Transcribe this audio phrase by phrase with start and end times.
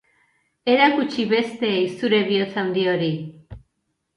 [0.75, 3.11] Erakutsi besteei zure bihotz handi hori.